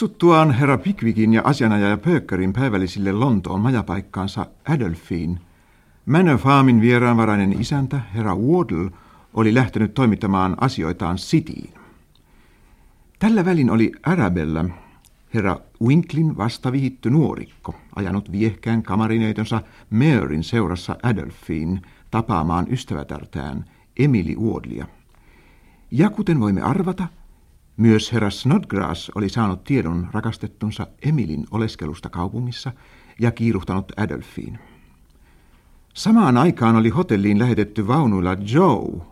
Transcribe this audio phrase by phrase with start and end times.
[0.00, 5.40] Kutsuttuaan herra Pickwickin ja asianajaja Pökkerin päivällisille Lontoon majapaikkaansa Adolfiin,
[6.06, 8.90] Manor Farmin vieraanvarainen isäntä, herra Wardle,
[9.34, 11.74] oli lähtenyt toimittamaan asioitaan Cityin.
[13.18, 14.64] Tällä välin oli Arabella,
[15.34, 23.64] herra Winklin vastavihitty nuorikko, ajanut viehkään kamarineitonsa Maryn seurassa Adolfiin tapaamaan ystävätärtään
[23.98, 24.86] Emily Wardlia.
[25.90, 27.06] Ja kuten voimme arvata,
[27.80, 32.72] myös herra Snodgrass oli saanut tiedon rakastettunsa Emilin oleskelusta kaupungissa
[33.20, 34.58] ja kiiruhtanut Adolfiin.
[35.94, 39.02] Samaan aikaan oli hotelliin lähetetty vaunuilla Joe,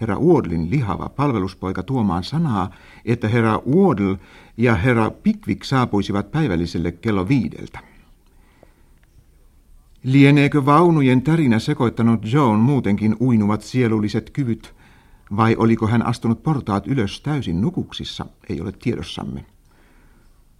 [0.00, 2.70] herra Wardlin lihava palveluspoika tuomaan sanaa,
[3.04, 4.18] että herra Wardle
[4.56, 7.78] ja herra Pickwick saapuisivat päivälliselle kello viideltä.
[10.04, 14.74] Lieneekö vaunujen tärinä sekoittanut Joan muutenkin uinuvat sielulliset kyvyt,
[15.36, 19.44] vai oliko hän astunut portaat ylös täysin nukuksissa, ei ole tiedossamme.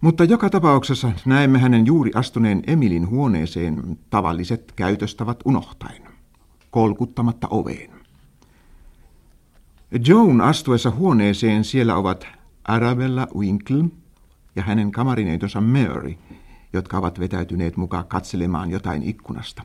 [0.01, 6.03] Mutta joka tapauksessa näemme hänen juuri astuneen Emilin huoneeseen tavalliset käytöstavat unohtaen,
[6.71, 7.91] kolkuttamatta oveen.
[10.07, 12.27] Joan astuessa huoneeseen siellä ovat
[12.63, 13.85] Arabella Winkle
[14.55, 16.15] ja hänen kamarineitonsa Mary,
[16.73, 19.63] jotka ovat vetäytyneet mukaan katselemaan jotain ikkunasta.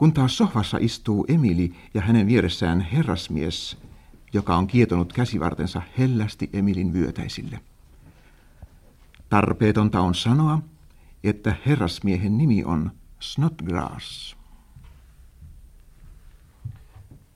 [0.00, 3.76] Kun taas sohvassa istuu Emili ja hänen vieressään herrasmies,
[4.32, 7.60] joka on kietonut käsivartensa hellästi Emilin vyötäisille.
[9.28, 10.58] Tarpeetonta on sanoa,
[11.24, 14.36] että herrasmiehen nimi on Snodgrass.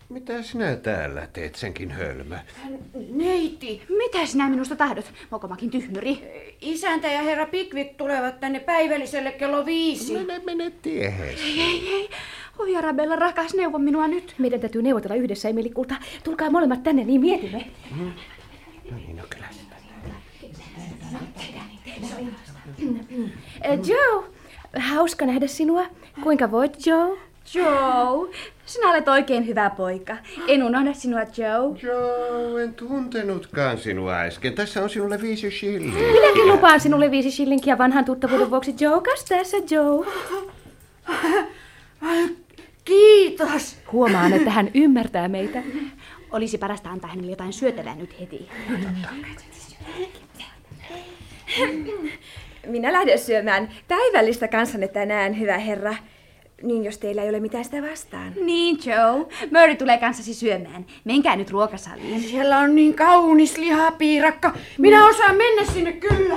[0.09, 2.39] Mitä sinä täällä teet senkin hölmö?
[3.10, 6.19] Neiti, Mitä sinä minusta tahdot, mokomakin tyhmyri?
[6.60, 10.12] isäntä ja herra Pickwick tulevat tänne päivälliselle kello viisi.
[10.12, 11.43] Mene, mene tieheesi.
[11.43, 12.10] Ei, ei, ei.
[12.59, 14.34] Oi Arabella, rakas, neuvo minua nyt.
[14.38, 15.94] Meidän täytyy neuvotella yhdessä, Emeli Kulta.
[16.25, 17.66] Tulkaa molemmat tänne, niin mietimme.
[18.91, 19.47] No niin, no kyllä.
[23.62, 24.25] Eh, Joe,
[24.78, 25.82] hauska nähdä sinua.
[26.22, 27.19] Kuinka voit, Joe?
[27.54, 28.31] Joe,
[28.66, 30.16] sinä olet oikein hyvä poika.
[30.48, 31.78] En unohda sinua, Joe.
[31.82, 34.54] Joo, en tuntenutkaan sinua äsken.
[34.54, 36.12] Tässä on sinulle viisi shilliä.
[36.12, 38.75] Minäkin lupaan sinulle viisi shillinkiä vanhan tuttavuuden vuoksi.
[38.81, 40.06] Joe, kas tässä, Joe.
[42.84, 43.77] Kiitos.
[43.93, 45.62] Huomaan, että hän ymmärtää meitä.
[46.33, 48.49] Olisi parasta antaa hänelle jotain syötävää nyt heti.
[52.67, 55.95] Minä lähden syömään päivällistä kanssanne tänään, hyvä herra.
[56.62, 58.33] Niin jos teillä ei ole mitään sitä vastaan.
[58.45, 59.27] Niin, Joe.
[59.53, 60.87] Murray tulee kanssasi syömään.
[61.05, 62.21] Menkää nyt ruokasaliin.
[62.21, 64.55] Siellä on niin kaunis lihapiirakka.
[64.78, 66.37] Minä osaan mennä sinne kyllä.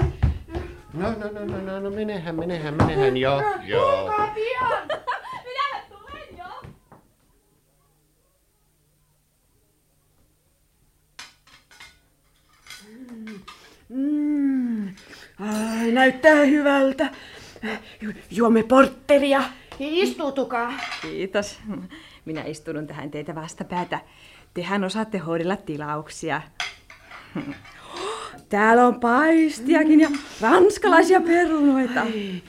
[0.93, 3.99] No, no, no, no, no, no, menehän, menehän, menehän, joo, joo.
[3.99, 4.87] Tulkaa pian.
[5.43, 6.45] Minä tulen jo.
[13.89, 14.87] Mm.
[15.39, 17.09] Ai, näyttää hyvältä.
[18.01, 19.43] Ju- Juomme portteria.
[19.79, 20.73] Istuutukaa.
[21.01, 21.59] Kiitos.
[22.25, 23.99] Minä istun tähän teitä vastapäätä.
[24.53, 26.41] Tehän osaatte hoidella tilauksia.
[28.49, 30.09] Täällä on paistiakin ja
[30.41, 32.01] ranskalaisia perunoita.
[32.01, 32.41] Ai,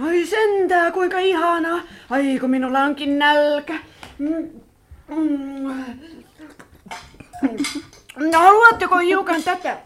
[0.00, 1.80] ai sentää, kuinka ihanaa.
[2.10, 3.74] Ai, kun minulla onkin nälkä.
[4.18, 4.50] Mm,
[5.08, 5.84] mm.
[8.16, 9.78] No, haluatteko hiukan tätä?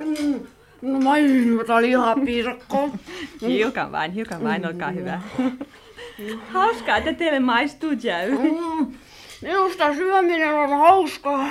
[0.00, 0.40] Mm.
[0.82, 2.88] No, mainita lihapiirakkoa.
[3.48, 5.20] Hiukan vain, hiukan vain, olkaa hyvä.
[6.52, 8.28] Hauskaa, että teille maistuu, Joe.
[8.28, 8.94] Mm.
[9.42, 11.48] Minusta syöminen on hauskaa.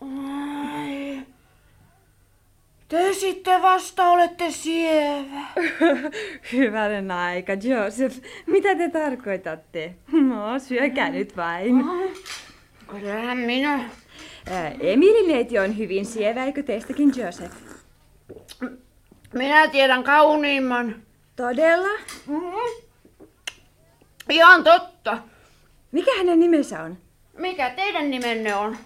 [0.00, 1.22] Ai.
[2.88, 5.40] Te sitten vasta olette sievä.
[6.52, 8.16] Hyvänen aika, Joseph.
[8.46, 9.94] Mitä te tarkoitatte?
[10.12, 11.84] No, syökää nyt vain.
[12.90, 13.90] Kyllähän minä.
[14.50, 17.54] Ää, Emilin neiti on hyvin sievä, eikö teistäkin, Joseph?
[19.32, 20.94] Minä tiedän kauniimman.
[21.36, 21.98] Todella?
[22.26, 22.52] Mm.
[24.28, 25.18] Ihan totta.
[25.92, 26.98] Mikä hänen nimensä on?
[27.38, 28.76] Mikä teidän nimenne on?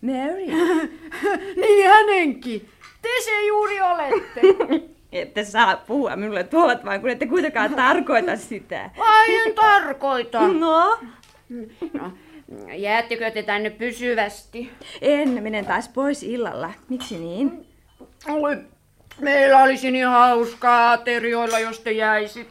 [0.00, 0.46] Mary.
[1.60, 2.68] niin hänenkin.
[3.02, 4.40] Te se juuri olette.
[5.12, 8.90] Ette saa puhua minulle tuolla vaan, kun ette kuitenkaan tarkoita sitä.
[8.98, 10.48] Ai en tarkoita.
[10.48, 10.98] No?
[11.92, 12.12] No,
[12.76, 14.70] jäättekö te tänne pysyvästi?
[15.00, 16.72] En, menen taas pois illalla.
[16.88, 17.66] Miksi niin?
[18.28, 18.58] Oi,
[19.20, 22.48] meillä olisi niin hauskaa aterioilla, jos te jäisit.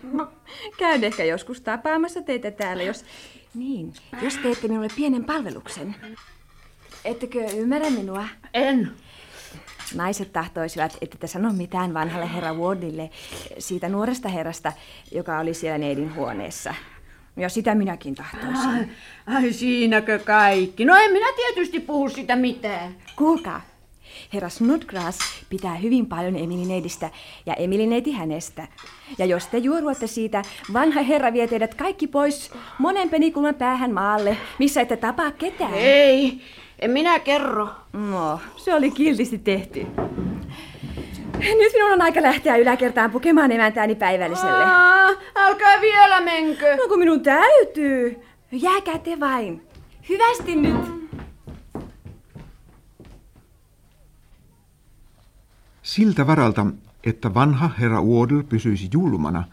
[0.78, 3.06] Käyn ehkä joskus tapaamassa teitä täällä, jos...
[3.54, 5.96] Niin, jos teette minulle pienen palveluksen.
[7.06, 8.28] Ettekö ymmärrä minua?
[8.54, 8.92] En.
[9.96, 13.10] Naiset tahtoisivat, että te sano mitään vanhalle herra Wardille
[13.60, 14.74] siitä nuoresta herrasta,
[15.12, 16.74] joka oli siellä neidin huoneessa.
[17.38, 18.70] Ja sitä minäkin tahtoisin.
[18.70, 18.88] Ai,
[19.26, 20.86] ai siinäkö kaikki?
[20.86, 22.96] No en minä tietysti puhu sitä mitään.
[23.16, 23.62] Kuulkaa,
[24.34, 27.10] herra Snodgrass pitää hyvin paljon Emilineidistä
[27.46, 28.68] ja Emilineiti hänestä.
[29.18, 30.42] Ja jos te juoruatte siitä,
[30.74, 35.74] vanha herra vie teidät kaikki pois monen penikulman päähän maalle, missä ette tapaa ketään.
[35.74, 36.42] Ei,
[36.80, 37.68] en minä kerro.
[37.94, 39.88] No, se oli kiltisti tehty.
[41.40, 44.64] Nyt minun on aika lähteä yläkertaan pukemaan emäntääni päivälliselle.
[44.64, 46.76] Aa, älkää vielä menkö.
[46.76, 48.18] No kun minun täytyy.
[48.52, 49.68] Jääkää te vain.
[50.10, 50.96] Hyvästi nyt.
[55.82, 56.66] Siltä varalta,
[57.04, 59.44] että vanha herra Wardle pysyisi julmana,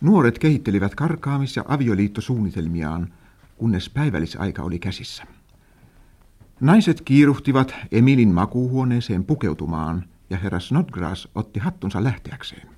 [0.00, 3.12] nuoret kehittelivät karkaamis- ja avioliittosuunnitelmiaan,
[3.58, 5.24] kunnes päivällisaika oli käsissä.
[6.60, 12.68] Naiset kiiruhtivat Emilin makuuhuoneeseen pukeutumaan, ja herra Snodgrass otti hattunsa lähteäkseen.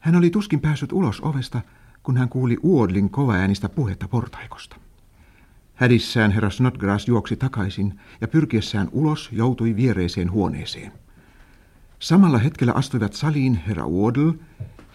[0.00, 1.60] Hän oli tuskin päässyt ulos ovesta,
[2.02, 4.76] kun hän kuuli Uodlin kovaäänistä puhetta portaikosta.
[5.74, 10.92] Hädissään herra Snodgrass juoksi takaisin ja pyrkiessään ulos joutui viereiseen huoneeseen.
[11.98, 14.34] Samalla hetkellä astuivat saliin herra Wardle,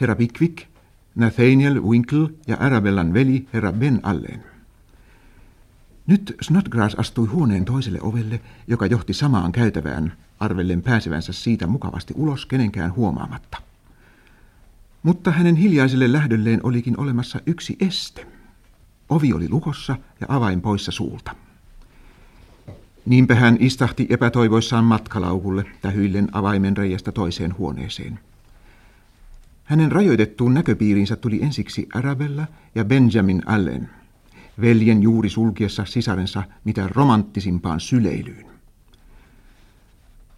[0.02, 0.68] herra Pickwick,
[1.16, 4.44] Nathaniel Winkle ja Arabellan veli herra Ben Allen.
[6.08, 12.46] Nyt Snodgrass astui huoneen toiselle ovelle, joka johti samaan käytävään, arvellen pääsevänsä siitä mukavasti ulos
[12.46, 13.58] kenenkään huomaamatta.
[15.04, 18.28] Mutta hänen hiljaiselle lähdölleen olikin olemassa yksi este.
[19.10, 21.36] Ovi oli lukossa ja avain poissa suulta.
[23.06, 28.20] Niinpä hän istahti epätoivoissaan matkalaukulle tähyillen avaimen reiästä toiseen huoneeseen.
[29.64, 33.90] Hänen rajoitettuun näköpiiriinsä tuli ensiksi Arabella ja Benjamin Allen,
[34.62, 38.57] veljen juuri sulkiessa sisarensa mitä romanttisimpaan syleilyyn.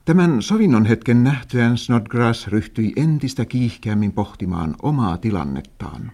[0.06, 6.12] Tämän sovinnon hetken nähtyään Snodgrass ryhtyi entistä kiihkeämmin pohtimaan omaa tilannettaan.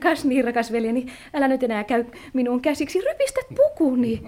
[0.00, 4.22] Kas niin, rakas veljeni, älä nyt enää käy minun käsiksi, rypistät pukuni.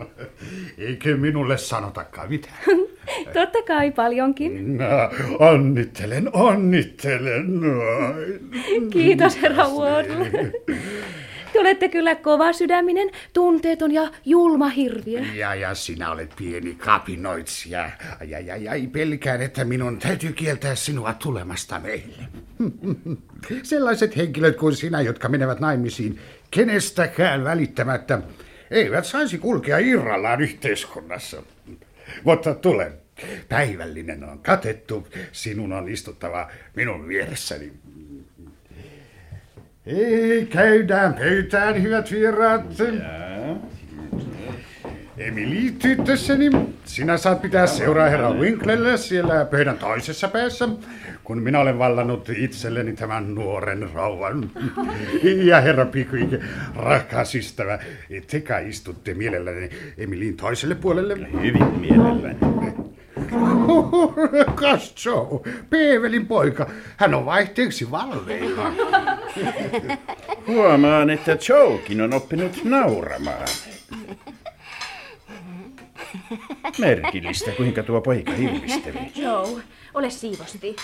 [0.78, 2.58] Eikö minulle sanotakaan mitään?
[3.34, 4.78] Totta kai paljonkin.
[4.78, 4.84] No,
[5.38, 7.60] onnittelen, onnittelen.
[8.90, 10.52] Kiitos, herra Wardle.
[11.52, 15.20] Te olette kyllä kova sydäminen, tunteeton ja julma hirviö.
[15.34, 17.90] Ja, ja sinä olet pieni kapinoitsija.
[18.26, 22.22] Ja, ja, ja pelkään, että minun täytyy kieltää sinua tulemasta meille.
[23.62, 26.20] Sellaiset henkilöt kuin sinä, jotka menevät naimisiin
[26.50, 28.22] kenestäkään välittämättä,
[28.70, 31.42] eivät saisi kulkea irrallaan yhteiskunnassa.
[32.24, 32.92] Mutta tule.
[33.48, 35.08] Päivällinen on katettu.
[35.32, 37.72] Sinun on istuttava minun vieressäni.
[39.90, 42.62] Ei, käydään pöytään, hyvät vieraat.
[45.18, 46.50] Emili, tyttössäni,
[46.84, 50.68] sinä saat pitää seuraa herra Winklelle siellä pöydän toisessa päässä,
[51.24, 54.50] kun minä olen vallannut itselleni tämän nuoren rauhan.
[55.22, 56.42] Ja herra Pickwick,
[56.76, 57.78] rakas ystävä,
[58.30, 61.16] te kai istutte mielelläni Emilin toiselle puolelle.
[61.42, 62.38] Hyvin mielelläni.
[64.54, 65.40] Kas Joe,
[65.70, 66.70] Peevelin poika.
[66.96, 68.72] Hän on vaihteeksi valveilla.
[70.46, 73.48] Huomaan, että Joekin on oppinut nauramaan.
[76.78, 78.98] Merkillistä, kuinka tuo poika hilvisteli.
[79.16, 79.62] Joe,
[79.94, 80.76] ole siivosti.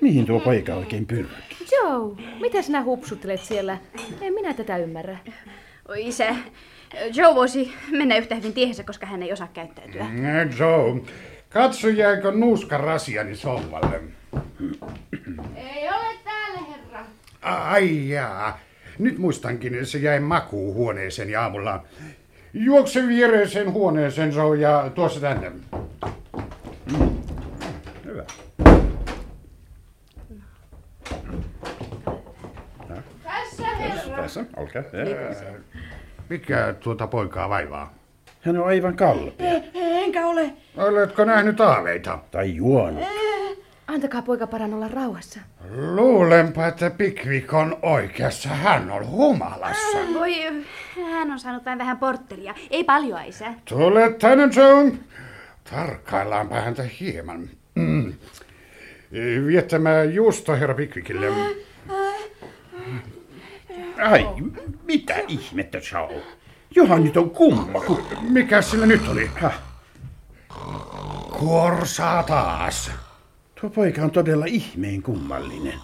[0.00, 1.66] Mihin tuo poika oikein pyrkii?
[1.72, 3.78] Joe, mitä sinä hupsuttelet siellä?
[4.20, 5.18] En minä tätä ymmärrä.
[5.88, 6.34] Oi isä,
[7.14, 10.06] Joe voisi mennä yhtä hyvin tiehensä, koska hän ei osaa käyttäytyä.
[10.58, 11.00] Joe,
[11.48, 14.00] katso jääkö nuuska rasiani sohvalle.
[15.56, 17.00] Ei ole täällä, herra.
[17.42, 18.58] Ai jaa.
[18.98, 21.84] Nyt muistankin, se jäi makuuhuoneeseen ja aamulla.
[22.52, 25.52] Juokse viereiseen huoneeseen, Joe, ja tuossa tänne.
[28.04, 28.24] Hyvä.
[33.22, 34.16] Tässä, herra.
[34.22, 34.82] Tässä, olkaa.
[36.28, 37.94] Mikä tuota poikaa vaivaa?
[38.40, 39.52] Hän on aivan kalpea.
[39.74, 40.52] Enkä ole.
[40.76, 42.18] Oletko nähnyt aaveita?
[42.30, 43.04] Tai juonut.
[43.86, 45.40] Antakaa poika paran olla rauhassa.
[45.70, 48.48] Luulenpa, että Pickwick on oikeassa.
[48.48, 49.98] Hän on humalassa.
[50.14, 50.34] Voi,
[51.10, 52.54] hän on saanut vain vähän portteria.
[52.70, 53.54] Ei paljon, isä.
[53.64, 54.92] Tule tänne, Joe.
[55.70, 57.48] Tarkkaillaanpa häntä hieman.
[57.74, 58.12] Mm.
[59.46, 61.26] Viettämä juusto herra Pickwickille.
[63.98, 64.26] Ai,
[64.84, 66.22] mitä ihmettä, Joe?
[66.74, 67.80] Johan nyt on kumma.
[67.80, 68.00] Ku...
[68.20, 69.30] Mikä sillä nyt oli?
[71.40, 72.90] Korsaa taas.
[73.60, 75.74] Tuo poika on todella ihmeen kummallinen.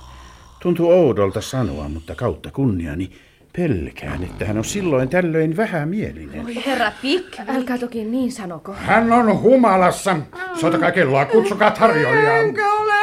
[0.61, 3.11] Tuntuu oudolta sanoa, mutta kautta kunniani
[3.57, 6.47] pelkään, että hän on silloin tällöin vähämielinen.
[6.47, 7.41] Oi, herra Pick.
[7.49, 8.73] Älkää toki niin sanoko.
[8.73, 10.17] Hän on humalassa.
[10.61, 12.37] Soitakaa kelloa, kutsukaa tarjoilijaa.
[12.37, 12.94] Enkä ole,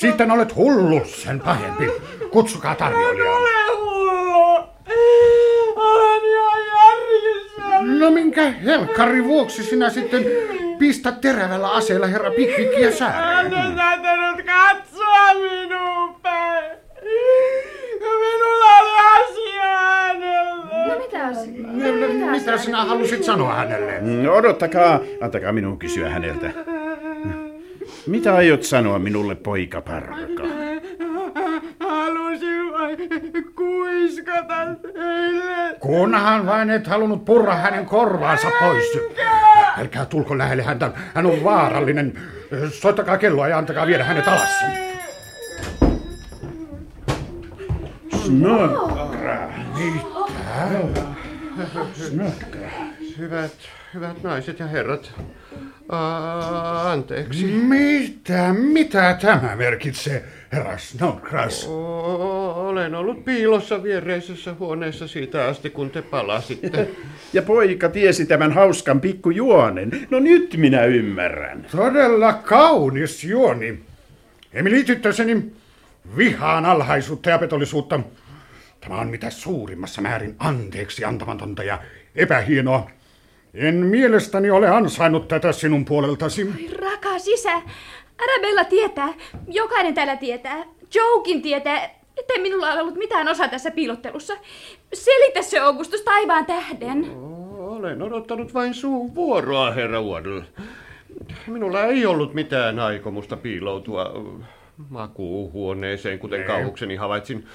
[0.00, 1.90] Sitten olet hullu, sen pahempi.
[2.30, 3.36] Kutsukaa tarjoilijaa.
[3.36, 4.64] Ole hullu.
[5.76, 7.98] Olen ihan järjissä.
[7.98, 10.24] No minkä helkkari vuoksi sinä sitten
[10.78, 13.24] pistät terävällä aseella herra Pikvikkiä sääreen?
[13.52, 16.64] Hän on saattanut katsoa minuun päin.
[18.00, 20.86] Minulla oli asia hänelle.
[20.88, 22.30] No mitä asiaa?
[22.30, 23.98] Mitä sinä halusit sanoa hänelle?
[24.00, 26.50] Mm, Odottakaa, antakaa minun kysyä häneltä.
[28.06, 30.42] Mitä aiot sanoa minulle, poika parka?
[31.80, 32.98] Halusin vain
[33.56, 35.76] kuiskata teille.
[35.80, 38.98] Kunhan vain et halunnut purra hänen korvaansa pois.
[39.78, 42.20] Älkää tulko lähelle häntä, hän on vaarallinen.
[42.70, 44.64] Soittakaa kelloa ja antakaa viedä hänet alas.
[48.24, 49.50] Snökra.
[53.18, 53.52] Hyvät,
[53.96, 55.12] hyvät naiset ja herrat.
[55.88, 57.44] Aa, anteeksi.
[57.46, 61.66] Mitä, mitä tämä merkitsee, herra Snodgrass?
[61.68, 66.88] O- Olen ollut piilossa viereisessä huoneessa siitä asti, kun te palasitte.
[67.32, 70.06] Ja poika tiesi tämän hauskan pikkujuonen.
[70.10, 71.66] No nyt minä ymmärrän.
[71.70, 73.78] Todella kaunis juoni.
[74.52, 75.52] Emili tyttöseni
[76.16, 78.00] vihaan alhaisuutta ja petollisuutta.
[78.80, 81.78] Tämä on mitä suurimmassa määrin anteeksi antamatonta ja
[82.14, 82.90] epähienoa.
[83.56, 86.70] En mielestäni ole ansainnut tätä sinun puoleltasi.
[86.82, 87.62] Rakas isä,
[88.18, 89.08] Arabella tietää,
[89.48, 94.34] jokainen täällä tietää, Joekin tietää, ettei minulla ole ollut mitään osaa tässä piilottelussa.
[94.92, 97.10] Selitä se, Augustus, taivaan tähden.
[97.58, 100.44] Olen odottanut vain suun vuoroa, herra Waddle.
[101.46, 104.12] Minulla ei ollut mitään aikomusta piiloutua
[104.88, 107.46] makuuhuoneeseen, kuten kauhukseni havaitsin,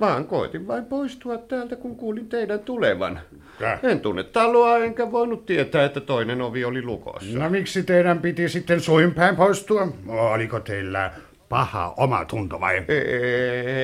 [0.00, 3.20] vaan koitin vain poistua täältä, kun kuulin teidän tulevan.
[3.58, 3.78] Tää.
[3.82, 7.38] En tunne taloa, enkä voinut tietää, että toinen ovi oli lukossa.
[7.38, 9.88] No miksi teidän piti sitten suinpäin poistua?
[10.08, 11.12] Oliko teillä
[11.48, 12.84] paha oma tunto vai?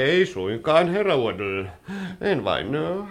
[0.04, 1.66] Ei suinkaan, herra Waddle.
[2.20, 2.68] En vain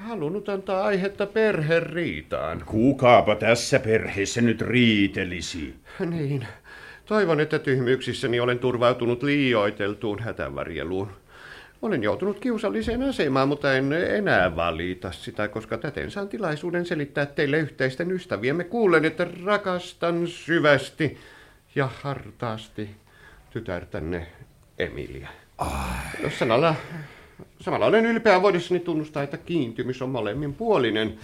[0.08, 2.64] halunnut antaa aihetta perheriitaan.
[2.66, 5.76] Kukaapa tässä perheessä nyt riitelisi?
[6.00, 6.48] Niin.
[7.06, 11.10] Toivon, että tyhmyyksissäni olen turvautunut liioiteltuun hätävarjeluun.
[11.86, 17.58] Olen joutunut kiusalliseen asemaan, mutta en enää valita sitä, koska täten saan tilaisuuden selittää teille
[17.58, 21.18] yhteisten ystäviemme kuullen, että rakastan syvästi
[21.75, 22.89] ja hartaasti
[23.50, 24.27] tytärtänne
[24.80, 25.30] Emilia.
[26.39, 26.75] Sanalla,
[27.62, 31.18] samalla olen ylpeä voidessani tunnustaa, että kiintymys on molemminpuolinen.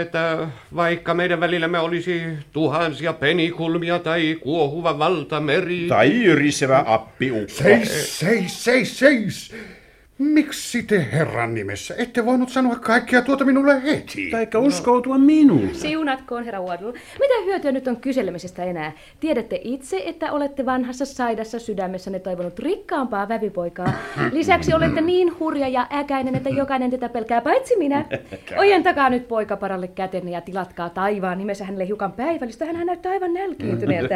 [0.00, 2.22] Että vaikka meidän välillämme olisi
[2.52, 5.86] tuhansia penikulmia tai kuohuva valtameri...
[5.88, 7.54] Tai yrisevä appiukko.
[7.54, 9.54] Seis, seis, seis, seis!
[10.18, 14.30] Miksi te herran nimessä ette voinut sanoa kaikkea tuota minulle heti?
[14.30, 15.74] Taikka uskoutua minuun.
[15.74, 16.92] Siunatkoon, herra Waddle.
[16.92, 18.92] Mitä hyötyä nyt on kyselemisestä enää?
[19.20, 23.92] Tiedätte itse, että olette vanhassa saidassa sydämessänne toivonut rikkaampaa vävipoikaa.
[24.32, 28.04] Lisäksi olette niin hurja ja äkäinen, että jokainen tätä pelkää, paitsi minä.
[28.58, 32.64] Ojentakaa nyt poikaparalle kätenne ja tilatkaa taivaan nimessä hänelle hiukan päivällistä.
[32.64, 34.14] Hän näyttää aivan nälkiintyneeltä.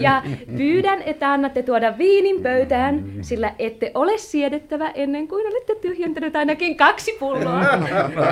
[0.00, 0.22] Ja
[0.56, 6.76] pyydän, että annatte tuoda viinin pöytään, sillä ette ole siedettävä ennen kuin olette tyhjentänyt ainakin
[6.76, 7.62] kaksi pulloa.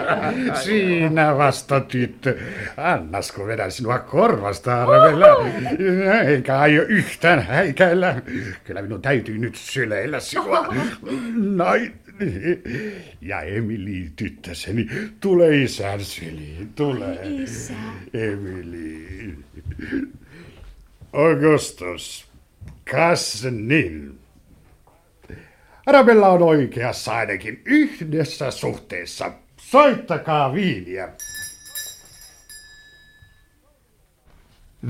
[0.65, 2.39] Siinä vasta tyttö.
[2.77, 5.27] Annasko vedän sinua korvasta, Arvella?
[6.29, 8.23] Eikä aio yhtään häikäillä.
[8.65, 10.75] Kyllä minun täytyy nyt syleillä sinua.
[11.57, 11.93] Näin.
[13.21, 14.89] Ja Emili, tyttöseni,
[15.21, 17.19] tule isän syliin, tule.
[17.43, 17.75] Isä.
[18.15, 19.39] Emili.
[21.13, 22.29] Augustus.
[22.91, 24.24] Kas niin.
[25.87, 29.33] Arabella on oikeassa ainakin yhdessä suhteessa.
[29.57, 31.09] Soittakaa viiniä.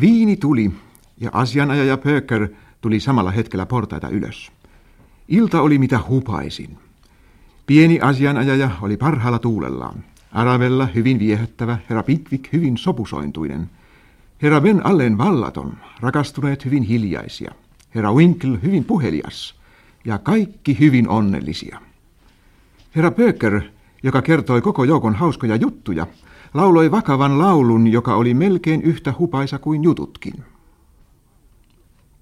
[0.00, 0.70] Viini tuli
[1.20, 2.48] ja asianajaja Pöker
[2.80, 4.52] tuli samalla hetkellä portaita ylös.
[5.28, 6.78] Ilta oli mitä hupaisin.
[7.66, 10.04] Pieni asianajaja oli parhaalla tuulellaan.
[10.32, 13.70] Arabella hyvin viehättävä, herra Pitvik hyvin sopusointuinen.
[14.42, 17.52] Herra Ben Allen vallaton, rakastuneet hyvin hiljaisia.
[17.94, 19.63] Herra Winkle hyvin puhelias
[20.04, 21.80] ja kaikki hyvin onnellisia.
[22.96, 23.62] Herra Pöker,
[24.02, 26.06] joka kertoi koko joukon hauskoja juttuja,
[26.54, 30.34] lauloi vakavan laulun, joka oli melkein yhtä hupaisa kuin jututkin.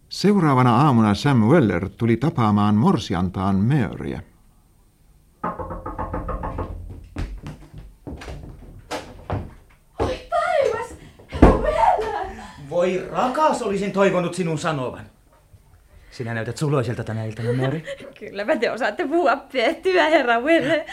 [0.09, 4.23] Seuraavana aamuna Sam Weller tuli tapaamaan morsiantaan Maryä.
[12.71, 15.05] Oi rakas, olisin toivonut sinun sanovan.
[16.13, 17.83] Sinä näytät suloiselta tänä iltana, Mary.
[18.19, 20.87] Kylläpä te osaatte puhua pettyä, herra Welle.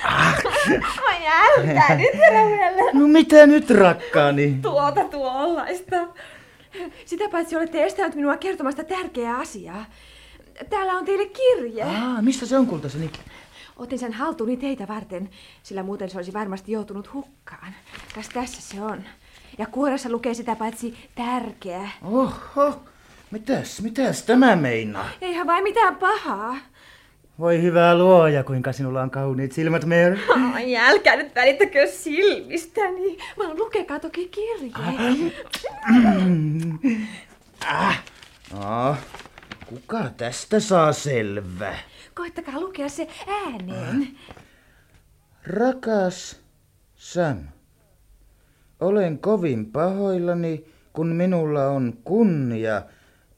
[1.07, 2.93] Oi älkää nyt, herra Welle.
[2.93, 4.59] No mitä nyt, rakkaani?
[4.61, 5.95] Tuota tuollaista.
[7.05, 9.85] Sitä paitsi olette estänyt minua kertomasta tärkeää asiaa.
[10.69, 11.83] Täällä on teille kirje.
[11.83, 13.11] Ah, mistä se on, kultaseni?
[13.77, 15.29] Otin sen haltuuni teitä varten,
[15.63, 17.73] sillä muuten se olisi varmasti joutunut hukkaan.
[18.15, 19.03] Kas tässä se on.
[19.57, 21.89] Ja kuoressa lukee sitä paitsi tärkeä.
[22.03, 22.79] Oho,
[23.31, 25.09] mitäs, mitäs tämä meinaa?
[25.21, 26.57] Eihän vain mitään pahaa.
[27.39, 30.19] Voi hyvää luoja, kuinka sinulla on kauniit silmät, Mary.
[30.53, 33.17] Ai, älkää nyt välittäkö silmistäni.
[33.37, 35.33] Vaan lukekaa toki kirjeen.
[37.67, 38.03] Ah,
[38.53, 38.95] no,
[39.65, 41.79] kuka tästä saa selvää?
[42.15, 44.07] Koittakaa lukea se ääneen.
[45.47, 46.41] Rakas
[46.95, 47.37] Sam,
[48.79, 52.81] olen kovin pahoillani, kun minulla on kunnia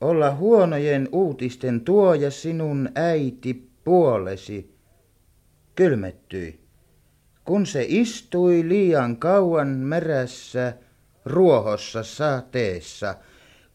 [0.02, 4.76] olla huonojen uutisten tuoja sinun äiti puolesi.
[5.76, 6.60] Kylmettyi,
[7.46, 10.74] kun se istui liian kauan merässä
[11.26, 13.16] ruohossa sateessa,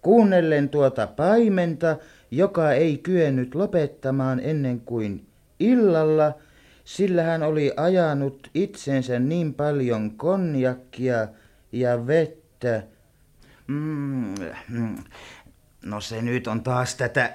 [0.03, 1.97] kuunnellen tuota paimenta,
[2.31, 5.27] joka ei kyennyt lopettamaan ennen kuin
[5.61, 6.35] illalla,
[6.85, 11.29] sillä hän oli ajanut itsensä niin paljon konjakkia
[11.73, 12.83] ja vettä.
[13.67, 14.35] Mm,
[14.69, 14.97] mm.
[15.87, 17.35] No se nyt on taas tätä...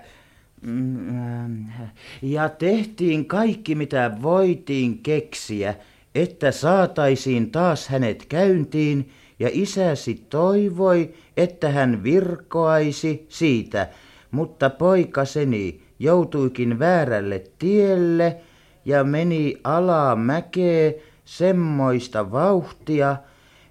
[2.22, 5.76] Ja tehtiin kaikki, mitä voitiin keksiä,
[6.16, 13.90] että saataisiin taas hänet käyntiin, ja isäsi toivoi, että hän virkoaisi siitä,
[14.32, 18.38] mutta poikaseni joutuikin väärälle tielle
[18.86, 23.18] ja meni alamäkee semmoista vauhtia,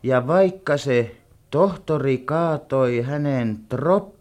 [0.03, 1.17] ja vaikka se
[1.51, 3.59] tohtori kaatoi hänen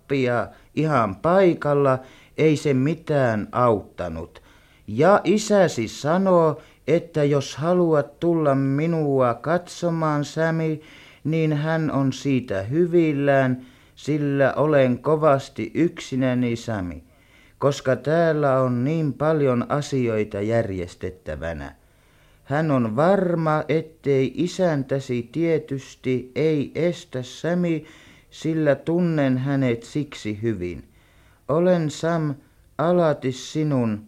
[0.10, 2.00] troppia ihan paikalla,
[2.38, 4.42] ei se mitään auttanut.
[4.88, 10.82] Ja isäsi sanoo, että jos haluat tulla minua katsomaan, Sämi,
[11.24, 17.04] niin hän on siitä hyvillään, sillä olen kovasti yksinäni, Sami,
[17.58, 21.76] koska täällä on niin paljon asioita järjestettävänä.
[22.44, 27.86] Hän on varma, ettei isäntäsi tietysti ei estä Sami,
[28.30, 30.84] sillä tunnen hänet siksi hyvin.
[31.48, 32.36] Olen Sam
[32.78, 34.08] alati sinun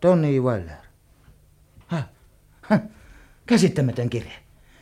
[0.00, 0.76] Tony Weller.
[1.86, 2.04] Häh?
[2.62, 2.80] Häh?
[3.46, 4.32] Käsittämätön kirje.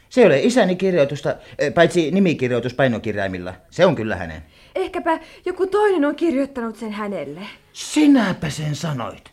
[0.09, 1.35] Se ei ole isäni kirjoitusta,
[1.75, 3.55] paitsi nimikirjoitus painokirjaimilla.
[3.71, 4.43] Se on kyllä hänen.
[4.75, 7.41] Ehkäpä joku toinen on kirjoittanut sen hänelle.
[7.73, 9.33] Sinäpä sen sanoit.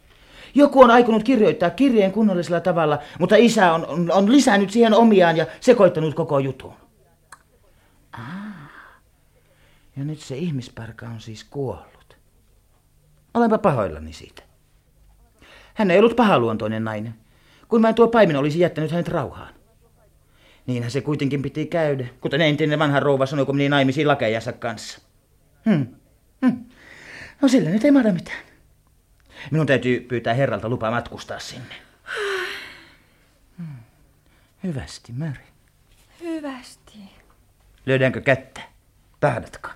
[0.55, 5.37] Joku on aikonut kirjoittaa kirjeen kunnollisella tavalla, mutta isä on, on, on lisännyt siihen omiaan
[5.37, 6.73] ja sekoittanut koko jutun.
[8.11, 8.42] Ah.
[9.95, 12.17] Ja nyt se ihmisparka on siis kuollut.
[13.33, 14.43] Olenpa pahoillani siitä.
[15.73, 17.15] Hän ei ollut pahaluontoinen nainen,
[17.67, 19.53] kun vain tuo paimen olisi jättänyt hänet rauhaan.
[20.65, 25.01] Niinhän se kuitenkin piti käydä, kuten entinen vanha rouva sanoi, kun meni naimisiin lakejansa kanssa.
[25.65, 25.87] Hmm.
[26.45, 26.65] Hmm.
[27.41, 28.43] No sillä nyt ei mahda mitään.
[29.51, 31.75] Minun täytyy pyytää herralta lupa matkustaa sinne.
[33.57, 33.75] Hmm.
[34.63, 35.43] Hyvästi, Mary.
[36.21, 36.99] Hyvästi.
[37.85, 38.61] Löydäänkö kättä?
[39.19, 39.69] Tahdatko?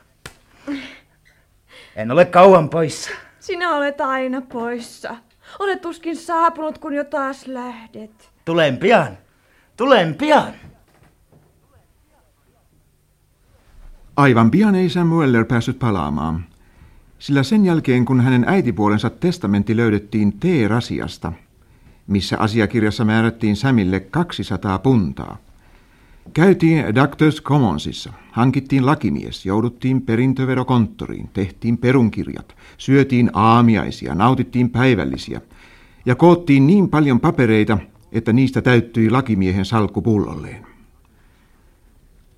[1.95, 3.09] En ole kauan poissa.
[3.39, 5.15] Sinä olet aina poissa.
[5.59, 8.31] Olet tuskin saapunut, kun jo taas lähdet.
[8.45, 9.17] Tulen pian.
[9.77, 10.53] Tulen pian.
[14.15, 16.45] Aivan pian ei Sam Weller päässyt palaamaan,
[17.19, 21.33] sillä sen jälkeen kun hänen äitipuolensa testamentti löydettiin T-rasiasta,
[22.07, 25.37] missä asiakirjassa määrättiin Samille 200 puntaa,
[26.33, 35.41] Käytiin Doctors Commonsissa, hankittiin lakimies, jouduttiin perintöverokonttoriin, tehtiin perunkirjat, syötiin aamiaisia, nautittiin päivällisiä
[36.05, 37.77] ja koottiin niin paljon papereita,
[38.11, 40.67] että niistä täyttyi lakimiehen salkku pullolleen.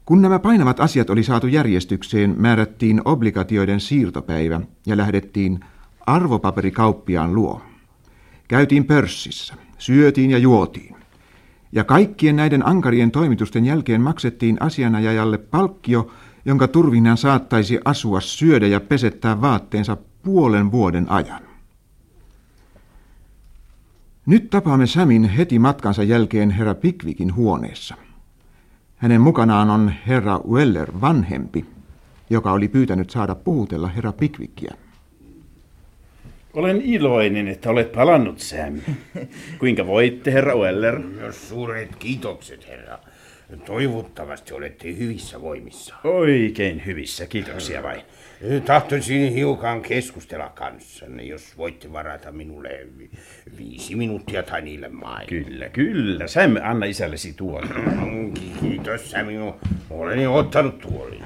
[0.05, 5.59] Kun nämä painavat asiat oli saatu järjestykseen, määrättiin obligatioiden siirtopäivä ja lähdettiin
[6.07, 7.61] arvopaperikauppiaan luo.
[8.47, 10.98] Käytiin pörssissä, syötiin ja juotiin.
[11.71, 16.11] Ja kaikkien näiden ankarien toimitusten jälkeen maksettiin asianajajalle palkkio,
[16.45, 21.41] jonka turvin saattaisi asua, syödä ja pesettää vaatteensa puolen vuoden ajan.
[24.25, 27.95] Nyt tapaamme Samin heti matkansa jälkeen herra Pickvickin huoneessa.
[28.95, 31.65] Hänen mukanaan on herra Weller vanhempi,
[32.29, 34.73] joka oli pyytänyt saada puhutella herra Pickvickia.
[36.59, 38.73] Olen iloinen, että olet palannut, Sam.
[39.59, 40.99] Kuinka voitte, herra Weller?
[40.99, 42.99] Myös suuret kiitokset, herra.
[43.65, 45.95] Toivottavasti olette hyvissä voimissa.
[46.03, 48.01] Oikein hyvissä, kiitoksia vain.
[48.65, 53.09] Tahtoisin hiukan keskustella kanssanne, jos voitte varata minulle vi-
[53.57, 55.27] viisi minuuttia tai niille maille.
[55.43, 56.27] Kyllä, kyllä.
[56.27, 57.67] Sam, anna isällesi tuoli.
[58.61, 59.27] Kiitos, Sam.
[59.89, 61.23] Olen jo ottanut tuolin.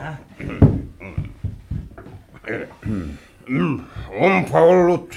[3.47, 3.79] Mm,
[4.09, 5.15] Onpa ollut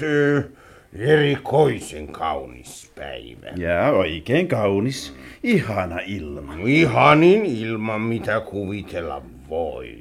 [0.93, 3.47] erikoisen kaunis päivä.
[3.55, 5.15] Ja oikein kaunis.
[5.43, 6.53] Ihana ilma.
[6.65, 9.97] Ihanin ilman mitä kuvitella voi.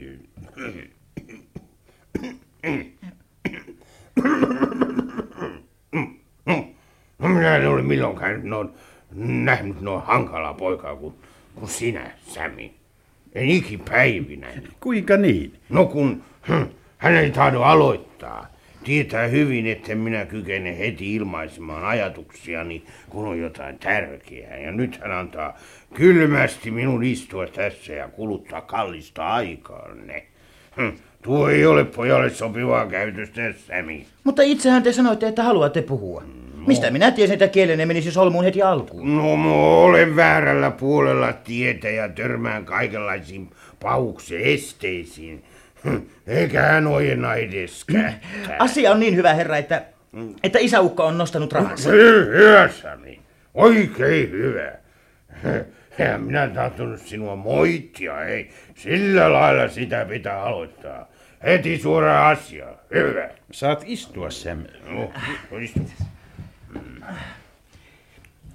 [7.19, 8.69] No minä en ole milloinkaan noin,
[9.45, 11.15] nähnyt noin hankalaa poikaa kuin,
[11.55, 12.75] kuin sinä, Sami.
[13.35, 14.47] En ikipäivinä.
[14.81, 15.55] Kuinka niin?
[15.69, 16.63] No kun hm,
[16.99, 18.47] hän ei tahdo aloittaa.
[18.85, 24.57] Tietää hyvin, että minä kykene heti ilmaisemaan ajatuksiani, kun on jotain tärkeää.
[24.57, 25.59] Ja nyt hän antaa
[25.95, 30.27] kylmästi minun istua tässä ja kuluttaa kallista aikaanne.
[30.77, 34.07] Hm, tuo ei ole pojalle sopivaa käytöstä, Sami.
[34.25, 36.23] Mutta itsehän te sanoitte, että haluatte puhua.
[36.67, 39.17] Mistä minä tiesin, että kielenne menisi solmuun heti alkuun?
[39.17, 43.51] No, mä olen väärällä puolella tietä ja törmään kaikenlaisiin
[43.83, 45.45] paukse esteisiin.
[46.27, 47.87] Eikä hän ojenna edes.
[48.59, 49.83] Asia on niin hyvä, herra, että,
[50.43, 51.91] että isäukko on nostanut rahansa.
[51.91, 53.21] Hyvä, Sami.
[53.55, 54.73] Oikein hyvä.
[55.99, 58.51] Ja minä tahtonut sinua moittia, ei.
[58.75, 61.09] Sillä lailla sitä pitää aloittaa.
[61.45, 62.77] Heti suoraan asiaan.
[62.95, 63.29] Hyvä.
[63.53, 64.59] Saat istua, Sam.
[64.89, 65.13] No,
[65.61, 65.81] istu.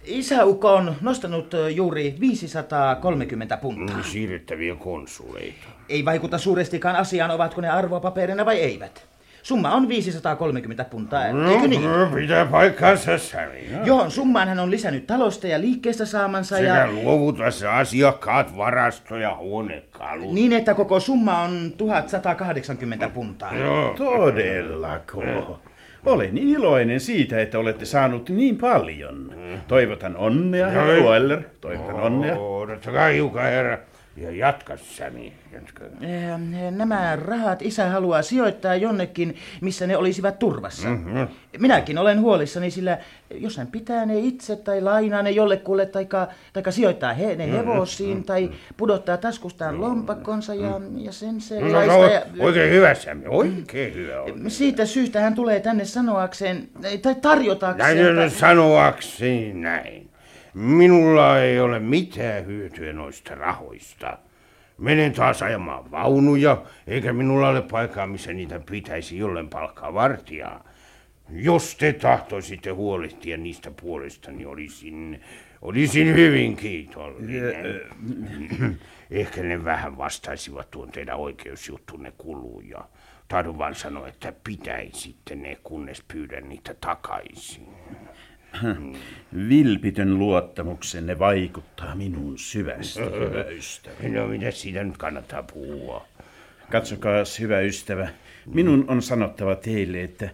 [0.06, 3.98] Isäukko on nostanut juuri 530 puntaa.
[3.98, 5.68] Mm, Siirrettäviä konsuleita.
[5.90, 9.06] Ei vaikuta suurestikaan asiaan, ovatko ne arvopaperina vai eivät.
[9.44, 11.84] Summa on 530 puntaa, No, eikö niin?
[11.84, 13.68] no, pitää paikkansa, Sami.
[13.72, 13.86] No.
[13.86, 16.92] Johon summaan hän on lisännyt talosta ja liikkeestä saamansa Sekä ja...
[16.92, 20.34] luovutassa asiakkaat, varasto ja huonekalut.
[20.34, 23.56] Niin, että koko summa on 1180 puntaa.
[23.56, 23.94] Joo.
[23.98, 25.24] Todellako?
[26.06, 29.34] Olen iloinen siitä, että olette saanut niin paljon.
[29.68, 31.04] Toivotan onnea, herra.
[31.04, 31.42] Weller.
[31.62, 32.36] Toivotan onnea.
[32.40, 33.78] Odottakaa hiukan, herra.
[34.18, 35.34] Ja jatka, Sami.
[35.54, 35.84] Jatka.
[36.72, 40.90] Nämä rahat isä haluaa sijoittaa jonnekin, missä ne olisivat turvassa.
[40.90, 41.18] Mhm.
[41.60, 42.98] Minäkin olen huolissani, sillä
[43.34, 48.24] jos hän pitää ne itse tai lainaa ne jollekulle, taika, taika sijoittaa he, ne hevosiin
[48.24, 51.94] tai pudottaa taskustaan lompakkonsa ja, ja sen No, sellaista.
[51.98, 53.24] no, ja, oikein hyvä, Sami.
[53.28, 54.52] Oikein hyvä on.
[54.52, 56.70] siitä syystä hän tulee tänne sanoakseen,
[57.02, 57.88] tai tarjotakseen.
[57.96, 60.11] Täytyy että- nyt sanoakseni näin.
[60.54, 64.18] Minulla ei ole mitään hyötyä noista rahoista.
[64.78, 70.64] Menen taas ajamaan vaunuja, eikä minulla ole paikkaa, missä niitä pitäisi jollen palkkaa vartijaa.
[71.30, 75.22] Jos te tahtoisitte huolehtia niistä puolesta, niin olisin,
[75.62, 77.82] olisin hyvin kiitollinen.
[79.12, 82.88] Ehkä ne vähän vastaisivat tuon teidän oikeusjuttunne kuluja.
[83.28, 87.68] Tahdon vaan sanoa, että pitäisitte ne, kunnes pyydän niitä takaisin.
[89.50, 94.10] Vilpitön luottamuksenne vaikuttaa minuun syvästi, hyvä ystävä.
[94.10, 96.08] No mitä siitä nyt kannattaa puhua?
[96.72, 98.10] Katsokaa, hyvä ystävä.
[98.46, 100.30] Minun on sanottava teille, että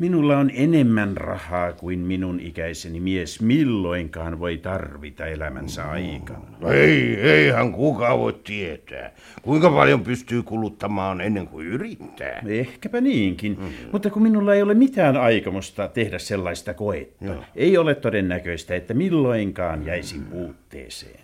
[0.00, 6.72] minulla on enemmän rahaa kuin minun ikäiseni mies milloinkaan voi tarvita elämänsä aikana.
[6.72, 9.12] Ei, eihän kukaan voi tietää.
[9.42, 12.42] Kuinka paljon pystyy kuluttamaan ennen kuin yrittää?
[12.46, 13.58] Ehkäpä niinkin,
[13.92, 19.86] mutta kun minulla ei ole mitään aikomusta tehdä sellaista koetta, ei ole todennäköistä, että milloinkaan
[19.86, 21.20] jäisin puutteeseen.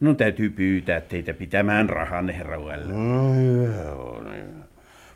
[0.00, 2.88] Minun täytyy pyytää teitä pitämään rahanne, herra Weller.
[2.88, 4.24] No hyvä on.
[4.24, 4.69] hyvä.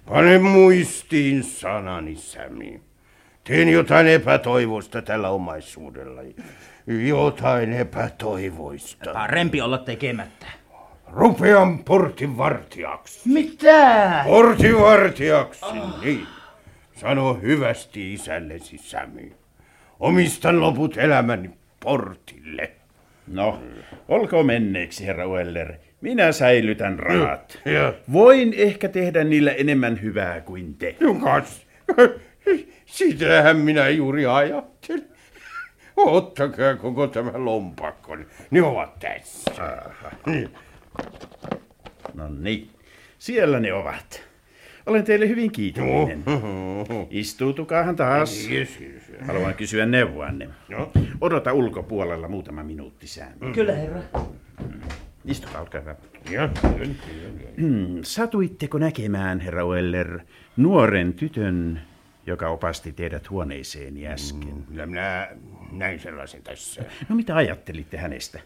[0.08, 2.80] Pane muistiin sanani, Sami.
[3.44, 6.20] Teen jotain epätoivoista tällä omaisuudella.
[7.08, 9.12] Jotain epätoivoista.
[9.12, 10.46] Parempi olla tekemättä.
[11.12, 13.28] Rupean portinvartijaksi.
[13.28, 14.24] Mitä?
[14.26, 15.64] Portinvartijaksi,
[16.02, 16.26] niin.
[16.96, 19.32] Sano hyvästi isällesi, Sami.
[20.00, 22.72] Omistan loput elämäni portille.
[23.26, 23.62] No,
[24.08, 25.74] olkoon menneeksi, herra Weller.
[26.00, 27.59] Minä säilytän rahat.
[27.64, 30.96] Ja Voin ehkä tehdä niillä enemmän hyvää kuin te.
[31.00, 31.66] Jukas,
[32.87, 35.04] sitähän minä juuri ajattelin.
[35.96, 38.16] Ottakaa koko tämä lompakko.
[38.50, 39.52] Ne ovat tässä.
[40.26, 40.48] Niin.
[42.14, 42.70] No niin,
[43.18, 44.22] siellä ne ovat.
[44.87, 46.24] Olen teille hyvin kiitollinen.
[47.11, 48.48] Istuutukaahan taas.
[49.26, 50.48] Haluan kysyä neuvoanne.
[50.68, 50.90] No.
[51.20, 53.33] Odota ulkopuolella muutama minuutti sään.
[53.54, 54.00] Kyllä, herra.
[55.24, 55.96] Istukaa, olkaa hyvä.
[57.60, 60.20] Hmm, Satuitteko näkemään, herra Weller,
[60.56, 61.80] nuoren tytön,
[62.26, 64.64] joka opasti teidät huoneeseeni äsken?
[64.68, 65.28] kyllä minä
[65.72, 66.82] näin sellaisen tässä.
[67.08, 68.40] No mitä ajattelitte hänestä?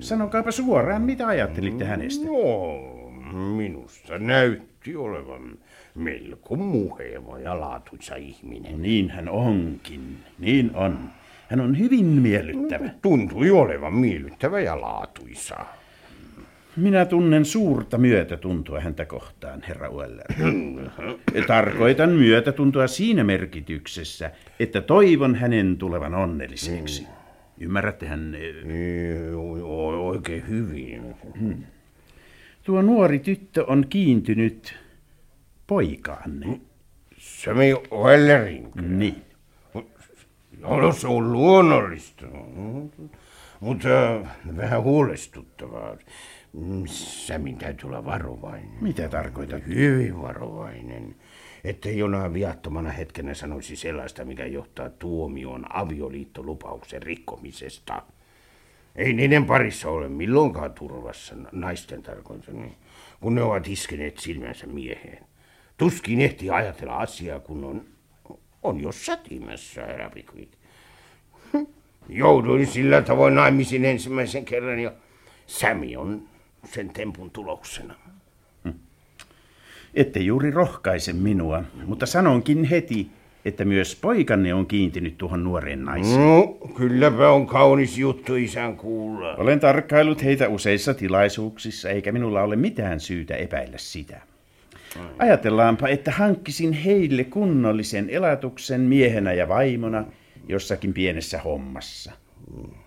[0.00, 2.26] Sanokaapa suoraan, mitä ajattelitte hänestä?
[2.26, 5.58] No, minusta näytti olevan
[5.94, 8.72] melko muheva ja laatuisa ihminen.
[8.72, 11.10] No niin hän onkin, niin on.
[11.48, 12.90] Hän on hyvin miellyttävä.
[13.02, 15.56] Tuntui olevan miellyttävä ja laatuisa.
[16.76, 20.26] Minä tunnen suurta myötätuntoa häntä kohtaan, herra Ueller.
[21.46, 27.06] Tarkoitan myötätuntoa siinä merkityksessä, että toivon hänen tulevan onnelliseksi.
[27.58, 28.36] Ymmärrättehän?
[29.98, 31.14] Oikein hyvin.
[31.40, 31.62] Hmm.
[32.62, 34.74] Tuo nuori tyttö on kiintynyt
[35.66, 36.60] poikaanne.
[37.18, 38.70] Sami Uellerin.
[38.88, 39.22] Niin.
[40.60, 42.26] No, se on luonnollista.
[43.60, 43.88] Mutta
[44.56, 45.96] vähän huolestuttavaa.
[46.86, 48.70] Sämin täytyy olla varovainen.
[48.80, 49.66] Mitä tarkoitat?
[49.66, 51.16] Hyvin varovainen.
[51.64, 58.02] Että jonain viattomana hetkenä sanoisi sellaista, mikä johtaa tuomioon avioliittolupauksen rikkomisesta.
[58.96, 62.70] Ei niiden parissa ole milloinkaan turvassa, naisten tarkoitan,
[63.20, 65.26] kun ne ovat iskeneet silmänsä mieheen.
[65.76, 67.84] Tuskin ehtii ajatella asiaa, kun on,
[68.62, 70.52] on jo sätimässä, herra Pickwick.
[72.08, 74.92] Jouduin sillä tavoin naimisiin ensimmäisen kerran ja
[75.46, 76.28] Sami on
[76.72, 77.94] sen tempun tuloksena.
[79.94, 83.10] Ette juuri rohkaise minua, mutta sanonkin heti,
[83.44, 86.20] että myös poikanne on kiintynyt tuohon nuoreen naiseen.
[86.20, 86.46] No,
[86.76, 89.34] kylläpä on kaunis juttu isän kuulla.
[89.34, 94.20] Olen tarkkailut heitä useissa tilaisuuksissa, eikä minulla ole mitään syytä epäillä sitä.
[95.18, 100.04] Ajatellaanpa, että hankkisin heille kunnollisen elatuksen miehenä ja vaimona
[100.48, 102.12] jossakin pienessä hommassa.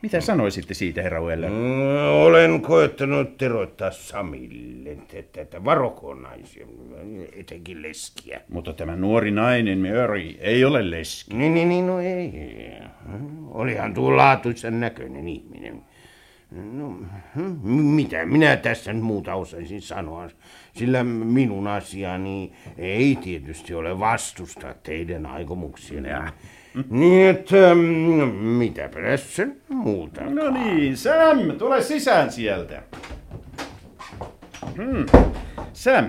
[0.01, 1.51] Mitä sanoisitte siitä, herra Weller?
[1.51, 6.67] No, olen koettanut teroittaa Samille, että, että varokoon naisia,
[7.35, 8.41] etenkin leskiä.
[8.49, 11.35] Mutta tämä nuori nainen, Mary, ei ole leski.
[11.35, 12.31] Niin, niin, niin, no ei.
[13.47, 15.81] Olihan tuo laatuisen näköinen ihminen.
[16.51, 16.99] No,
[17.65, 20.29] mitä minä tässä nyt muuta osaisin sanoa,
[20.73, 26.09] sillä minun asiani ei tietysti ole vastusta teidän aikomuksienne.
[26.89, 27.81] Niin, että mm,
[28.35, 30.23] mitä tässä muuta?
[30.23, 32.83] No niin, Sam, tule sisään sieltä.
[34.75, 35.05] Hmm.
[35.73, 36.05] Sam,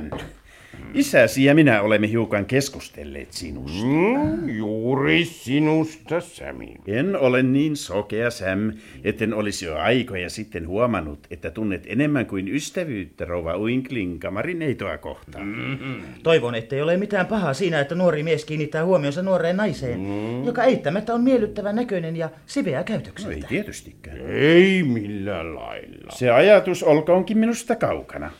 [0.94, 3.87] Isäsi ja minä olemme hiukan keskustelleet sinusta.
[3.87, 6.74] Mm, juuri sinusta, Sami.
[6.87, 8.72] En ole niin sokea, Sam,
[9.05, 15.46] etten olisi jo aikoja sitten huomannut, että tunnet enemmän kuin ystävyyttä rouva Uinklin kamarineitoa kohtaan.
[15.46, 16.03] Mm-hmm.
[16.22, 20.44] Toivon, ettei ole mitään pahaa siinä, että nuori mies kiinnittää huomionsa nuoreen naiseen, mm.
[20.44, 23.37] joka eittämättä on miellyttävän näköinen ja siveä käytökseltä.
[23.37, 24.18] No ei tietystikään.
[24.27, 26.11] Ei millään lailla.
[26.11, 28.31] Se ajatus olkoonkin minusta kaukana.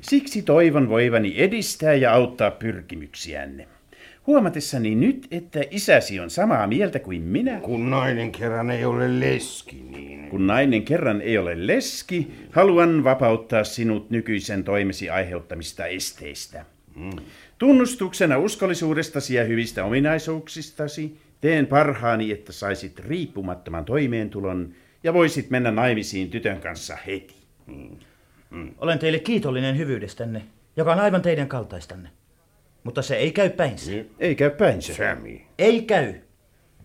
[0.00, 3.68] Siksi toivon voivani edistää ja auttaa pyrkimyksiänne.
[4.26, 7.60] Huomatessani nyt, että isäsi on samaa mieltä kuin minä.
[7.60, 10.28] Kun nainen kerran ei ole leski, niin...
[10.28, 16.64] Kun nainen kerran ei ole leski, haluan vapauttaa sinut nykyisen toimesi aiheuttamista esteistä.
[16.96, 17.10] Mm.
[17.58, 26.30] Tunnustuksena uskollisuudestasi ja hyvistä ominaisuuksistasi teen parhaani, että saisit riippumattoman toimeentulon ja voisit mennä naimisiin
[26.30, 27.34] tytön kanssa heti.
[27.66, 27.96] Mm.
[28.50, 28.74] Mm.
[28.78, 30.42] Olen teille kiitollinen hyvyydestänne,
[30.76, 32.08] joka on aivan teidän kaltaistanne.
[32.84, 33.90] Mutta se ei käy päinsä.
[33.90, 34.10] Niin.
[34.18, 34.94] Ei käy päinsä.
[34.94, 35.46] Sami.
[35.58, 36.14] Ei käy.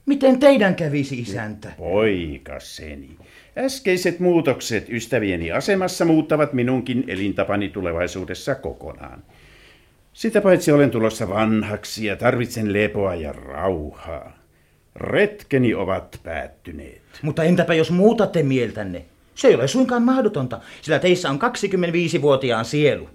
[0.05, 1.71] Miten teidän kävisi, isäntä?
[1.77, 3.17] Poikaseni.
[3.57, 9.23] Äskeiset muutokset ystävieni asemassa muuttavat minunkin elintapani tulevaisuudessa kokonaan.
[10.13, 14.37] Sitä paitsi olen tulossa vanhaksi ja tarvitsen lepoa ja rauhaa.
[14.95, 17.01] Retkeni ovat päättyneet.
[17.21, 19.05] Mutta entäpä jos muutatte mieltänne?
[19.35, 23.09] Se ei ole suinkaan mahdotonta, sillä teissä on 25-vuotiaan sielu.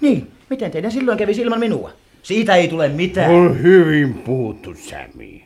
[0.00, 1.92] Niin, miten teidän silloin kävisi ilman minua?
[2.22, 3.30] Siitä ei tule mitään.
[3.30, 5.44] On hyvin puhuttu, Sami.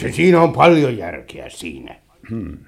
[0.00, 1.94] Se, siinä on paljon järkeä siinä.
[2.30, 2.58] Hmm.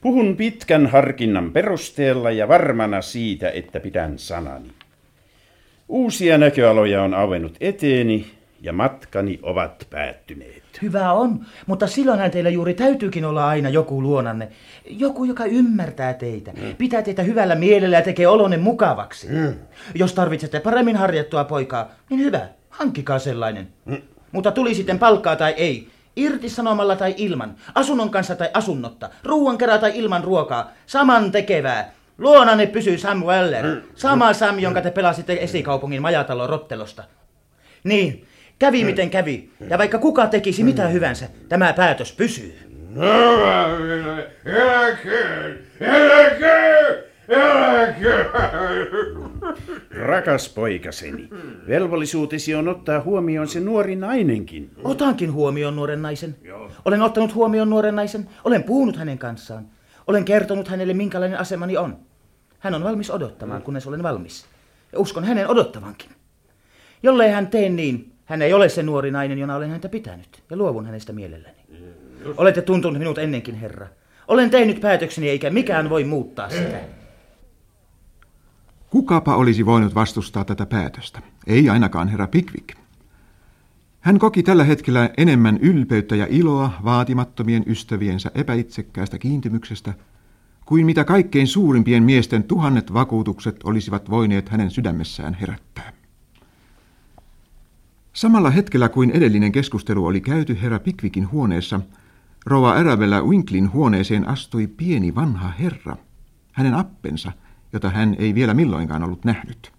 [0.00, 4.70] Puhun pitkän harkinnan perusteella ja varmana siitä, että pidän sanani.
[5.88, 8.26] Uusia näköaloja on avennut eteeni
[8.60, 10.61] ja matkani ovat päättyneet.
[10.82, 14.48] Hyvä on, mutta silloinhan teillä juuri täytyykin olla aina joku luonanne.
[14.90, 16.76] Joku, joka ymmärtää teitä, mm.
[16.76, 19.28] pitää teitä hyvällä mielellä ja tekee olonne mukavaksi.
[19.28, 19.54] Mm.
[19.94, 23.68] Jos tarvitsette paremmin harjattua poikaa, niin hyvä, hankkikaa sellainen.
[23.84, 24.02] Mm.
[24.32, 29.78] Mutta tuli sitten palkkaa tai ei, irtisanomalla tai ilman, asunnon kanssa tai asunnotta, ruuan kerää
[29.78, 31.92] tai ilman ruokaa, saman tekevää.
[32.18, 33.82] Luonanne pysyy Sam Weller, mm.
[33.94, 37.04] sama Sam, jonka te pelasitte esikaupungin majatalon rottelosta.
[37.84, 38.26] Niin,
[38.62, 42.54] Kävi miten kävi, ja vaikka kuka tekisi mitä hyvänsä, tämä päätös pysyy.
[49.90, 51.28] Rakas poikaseni,
[51.68, 54.70] velvollisuutesi on ottaa huomioon se nuori nainenkin.
[54.84, 56.36] Otankin huomioon nuoren naisen.
[56.84, 58.28] Olen ottanut huomioon nuoren naisen.
[58.44, 59.66] Olen puhunut hänen kanssaan.
[60.06, 61.96] Olen kertonut hänelle, minkälainen asemani on.
[62.58, 64.46] Hän on valmis odottamaan, kunnes olen valmis.
[64.92, 66.10] Ja uskon hänen odottavankin.
[67.02, 70.56] Jollei hän tee niin, hän ei ole se nuori nainen, jona olen häntä pitänyt, ja
[70.56, 71.56] luovun hänestä mielelläni.
[72.36, 73.86] Olette tuntunut minut ennenkin, Herra.
[74.28, 76.80] Olen tehnyt päätökseni, eikä mikään voi muuttaa sitä.
[78.90, 81.20] Kukapa olisi voinut vastustaa tätä päätöstä?
[81.46, 82.78] Ei ainakaan herra Pickwick.
[84.00, 89.94] Hän koki tällä hetkellä enemmän ylpeyttä ja iloa vaatimattomien ystäviensä epäitsekkäästä kiintymyksestä
[90.66, 96.01] kuin mitä kaikkein suurimpien miesten tuhannet vakuutukset olisivat voineet hänen sydämessään herättää.
[98.12, 101.80] Samalla hetkellä kuin edellinen keskustelu oli käyty herra Pickvickin huoneessa,
[102.46, 105.96] Rova Arabella Winklin huoneeseen astui pieni vanha herra,
[106.52, 107.32] hänen appensa,
[107.72, 109.72] jota hän ei vielä milloinkaan ollut nähnyt.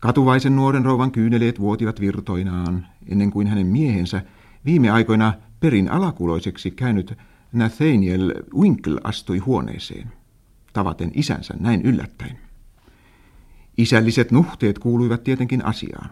[0.00, 4.22] Katuvaisen nuoren rouvan kyyneleet vuotivat virtoinaan, ennen kuin hänen miehensä,
[4.64, 7.18] viime aikoina perin alakuloiseksi käynyt
[7.52, 10.12] Nathaniel Winkle astui huoneeseen,
[10.72, 12.38] tavaten isänsä näin yllättäen.
[13.76, 16.10] Isälliset nuhteet kuuluivat tietenkin asiaan.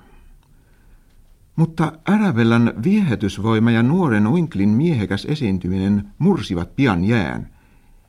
[1.57, 7.49] Mutta Arabellan viehätysvoima ja nuoren Winklin miehekäs esiintyminen mursivat pian jään,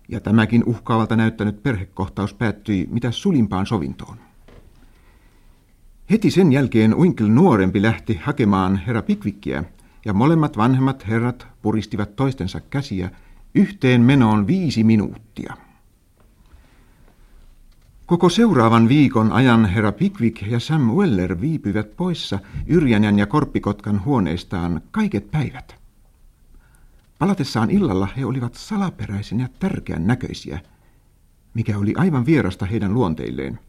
[0.10, 4.18] ja tämäkin uhkaavalta näyttänyt perhekohtaus päättyi mitä sulimpaan sovintoon.
[6.12, 9.64] Heti sen jälkeen Winkle nuorempi lähti hakemaan herra Pickvickiä,
[10.06, 13.12] ja molemmat vanhemmat herrat puristivat toistensa käsiä
[13.56, 15.58] yhteen menoon viisi minuuttia.
[18.06, 24.82] Koko seuraavan viikon ajan herra Pickwick ja Sam Weller viipyivät poissa Yrjänän ja Korppikotkan huoneistaan
[24.92, 25.76] kaiket päivät.
[27.20, 30.60] Palatessaan illalla he olivat salaperäisen ja tärkeän näköisiä,
[31.54, 33.60] mikä oli aivan vierasta heidän luonteilleen.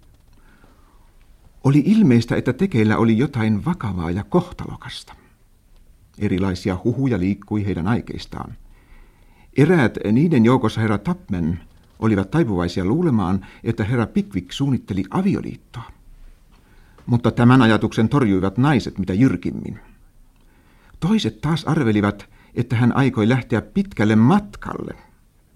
[1.64, 5.14] Oli ilmeistä, että tekeillä oli jotain vakavaa ja kohtalokasta.
[6.18, 8.54] Erilaisia huhuja liikkui heidän aikeistaan.
[9.56, 11.58] Eräät niiden joukossa herra Tapman
[12.04, 15.82] olivat taipuvaisia luulemaan, että herra Pickwick suunnitteli avioliittoa.
[17.06, 19.78] Mutta tämän ajatuksen torjuivat naiset mitä jyrkimmin.
[21.00, 24.94] Toiset taas arvelivat, että hän aikoi lähteä pitkälle matkalle,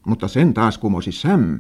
[0.07, 1.59] mutta sen taas kumosi Sam,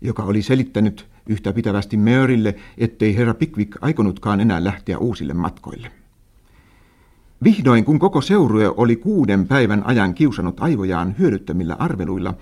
[0.00, 5.92] joka oli selittänyt yhtä pitävästi Mörille, ettei herra Pickwick aikonutkaan enää lähteä uusille matkoille.
[7.44, 12.34] Vihdoin, kun koko seurue oli kuuden päivän ajan kiusannut aivojaan hyödyttämillä arveluilla,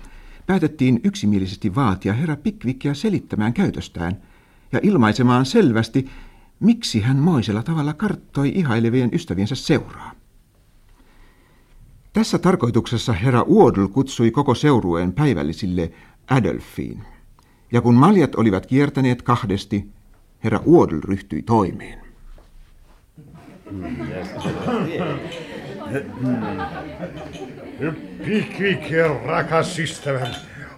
[0.47, 4.17] päätettiin yksimielisesti vaatia herra Pickvickia selittämään käytöstään
[4.71, 6.09] ja ilmaisemaan selvästi,
[6.59, 10.11] miksi hän moisella tavalla karttoi ihailevien ystäviensä seuraa.
[12.13, 15.91] Tässä tarkoituksessa herra Uodl kutsui koko seurueen päivällisille
[16.29, 17.03] Adelfiin.
[17.71, 19.87] Ja kun maljat olivat kiertäneet kahdesti,
[20.43, 21.99] herra Uodl ryhtyi toimeen.
[28.25, 28.91] Pickwick,
[29.25, 30.27] rakas ystävä.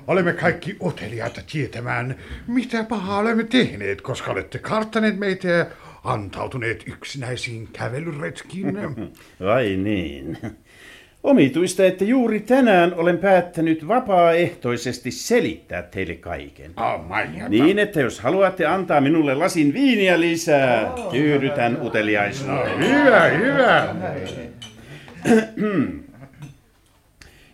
[0.08, 2.16] Olemme kaikki uteliaita tietämään,
[2.48, 5.66] mitä pahaa olemme tehneet, koska olette karttaneet meitä ja
[6.04, 8.78] antautuneet yksinäisiin kävelyretkiin.
[9.46, 10.38] Vai niin.
[11.24, 16.72] Omituista, että juuri tänään olen päättänyt vapaaehtoisesti selittää teille kaiken.
[16.78, 17.06] Oh,
[17.50, 22.80] niin, että jos haluatte antaa minulle lasin viiniä lisää, tyydytän uteliaisuuteen.
[22.80, 23.96] No, hyvä, hyvä.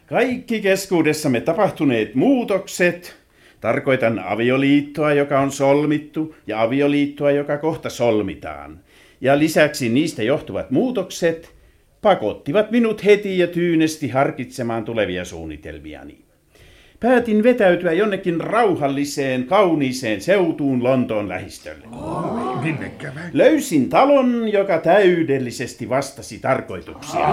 [0.06, 3.16] Kaikki keskuudessamme tapahtuneet muutokset,
[3.62, 8.80] tarkoitan avioliittoa, joka on solmittu, ja avioliittoa, joka kohta solmitaan,
[9.22, 11.56] ja lisäksi niistä johtuvat muutokset,
[12.02, 16.25] pakottivat minut heti ja tyynesti harkitsemaan tulevia suunnitelmiani.
[17.00, 21.86] Päätin vetäytyä jonnekin rauhalliseen, kauniiseen seutuun Lontoon lähistölle.
[21.92, 22.64] Oh,
[23.34, 27.28] Löysin talon, joka täydellisesti vastasi tarkoituksia.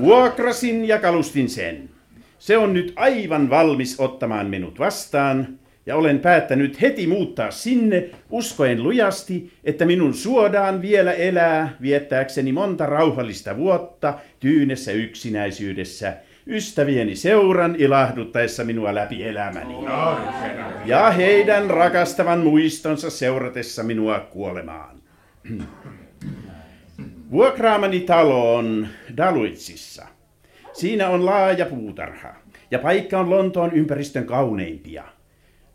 [0.00, 1.90] Vuokrasin ja kalustin sen.
[2.38, 5.48] Se on nyt aivan valmis ottamaan minut vastaan,
[5.86, 12.86] ja olen päättänyt heti muuttaa sinne, uskoen lujasti, että minun suodaan vielä elää viettääkseni monta
[12.86, 16.14] rauhallista vuotta tyynessä yksinäisyydessä–
[16.48, 19.74] ystävieni seuran ilahduttaessa minua läpi elämäni.
[20.84, 24.98] Ja heidän rakastavan muistonsa seuratessa minua kuolemaan.
[27.30, 30.06] Vuokraamani talo on Daluitsissa.
[30.72, 32.34] Siinä on laaja puutarha
[32.70, 35.04] ja paikka on Lontoon ympäristön kauneimpia.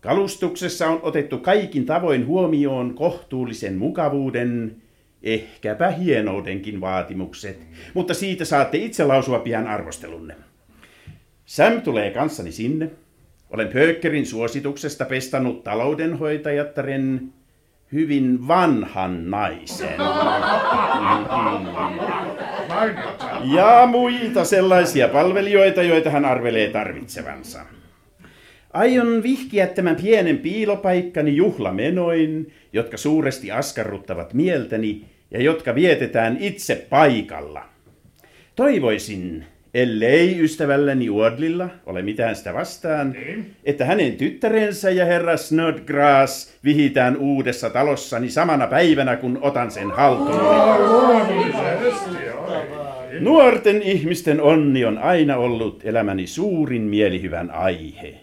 [0.02, 4.76] Kalustuksessa on otettu kaikin tavoin huomioon kohtuullisen mukavuuden,
[5.24, 10.36] ehkäpä hienoudenkin vaatimukset, mutta siitä saatte itse lausua pian arvostelunne.
[11.54, 12.90] Sam tulee kanssani sinne.
[13.50, 17.34] Olen Pöökkerin suosituksesta pestannut taloudenhoitajattaren
[17.92, 20.00] hyvin vanhan naisen.
[23.44, 27.66] Ja muita sellaisia palvelijoita, joita hän arvelee tarvitsevansa.
[28.74, 37.66] Aion vihkiä tämän pienen piilopaikkani juhlamenoin, jotka suuresti askarruttavat mieltäni ja jotka vietetään itse paikalla.
[38.56, 43.16] Toivoisin, ellei ystävälläni Wardlilla ole mitään sitä vastaan,
[43.64, 50.42] että hänen tyttärensä ja herra Snodgrass vihitään uudessa talossani samana päivänä, kun otan sen haltuun.
[53.20, 58.14] Nuorten ihmisten onni on aina ollut elämäni suurin mielihyvän aihe.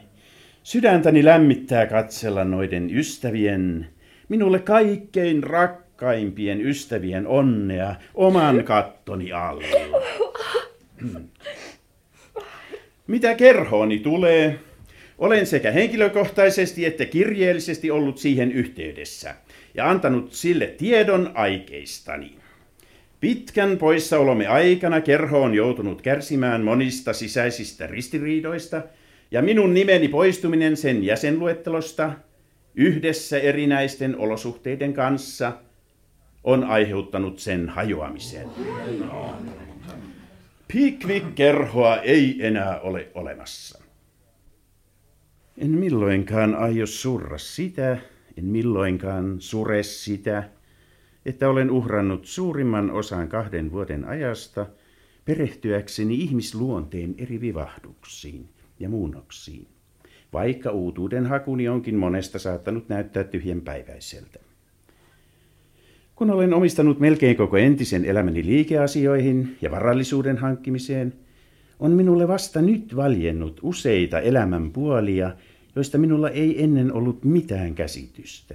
[0.63, 3.87] Sydäntäni lämmittää katsella noiden ystävien,
[4.29, 9.65] minulle kaikkein rakkaimpien ystävien onnea oman kattoni alla.
[11.01, 11.29] Hmm.
[13.07, 14.59] Mitä kerhooni tulee,
[15.19, 19.35] olen sekä henkilökohtaisesti että kirjeellisesti ollut siihen yhteydessä
[19.75, 22.35] ja antanut sille tiedon aikeistani.
[23.21, 28.83] Pitkän poissaolomme aikana kerho on joutunut kärsimään monista sisäisistä ristiriidoista,
[29.31, 32.13] ja minun nimeni poistuminen sen jäsenluettelosta
[32.75, 35.53] yhdessä erinäisten olosuhteiden kanssa
[36.45, 38.47] on aiheuttanut sen hajoamisen.
[40.73, 43.83] Pickwick-kerhoa ei enää ole olemassa.
[45.59, 47.99] En milloinkaan aio surra sitä,
[48.39, 50.49] en milloinkaan sure sitä,
[51.27, 54.67] että olen uhrannut suurimman osan kahden vuoden ajasta
[55.25, 58.49] perehtyäkseni ihmisluonteen eri vivahduksiin
[58.81, 59.67] ja muunnoksiin,
[60.33, 64.50] vaikka uutuuden hakuni onkin monesta saattanut näyttää tyhjänpäiväiseltä.
[66.21, 71.13] Kun olen omistanut melkein koko entisen elämäni liikeasioihin ja varallisuuden hankkimiseen,
[71.79, 75.31] on minulle vasta nyt valjennut useita elämän puolia,
[75.77, 78.55] joista minulla ei ennen ollut mitään käsitystä.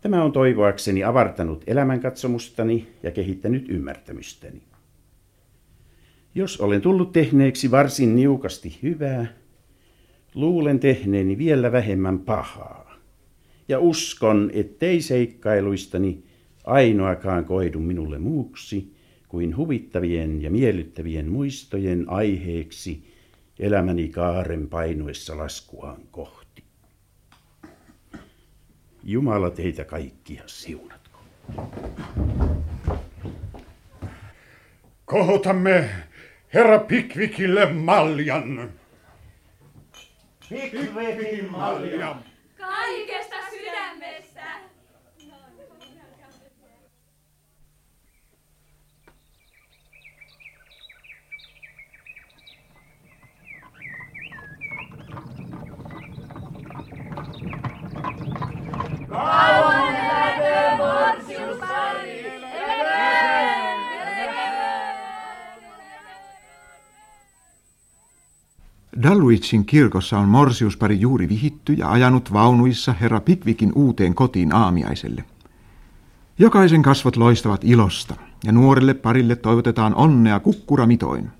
[0.00, 4.62] Tämä on toivoakseni avartanut elämänkatsomustani ja kehittänyt ymmärtämystäni.
[6.34, 9.26] Jos olen tullut tehneeksi varsin niukasti hyvää,
[10.34, 12.89] luulen tehneeni vielä vähemmän pahaa.
[13.70, 16.22] Ja uskon, ettei seikkailuistani
[16.64, 18.94] ainoakaan koidu minulle muuksi
[19.28, 23.14] kuin huvittavien ja miellyttävien muistojen aiheeksi
[23.58, 26.64] elämäni kaaren painuessa laskuaan kohti.
[29.04, 31.20] Jumala teitä kaikkia siunatko.
[35.04, 35.90] Kohotamme
[36.54, 38.70] herra Pickwickille maljan.
[40.48, 42.30] Pickwickille maljan.
[42.60, 44.44] Kaikesta sydämestä.
[59.08, 62.26] Kauan eläköön morsiuspari!
[62.52, 63.00] Eläköön!
[69.20, 75.24] Dalwichin kirkossa on morsiuspari juuri vihitty ja ajanut vaunuissa herra Pickvickin uuteen kotiin aamiaiselle.
[76.38, 81.30] Jokaisen kasvot loistavat ilosta ja nuorelle parille toivotetaan onnea kukkuramitoin.